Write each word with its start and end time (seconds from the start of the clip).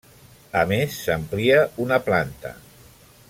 A 0.61 0.63
més, 0.71 0.95
s'amplia 1.09 1.59
una 1.85 2.03
planta. 2.09 2.55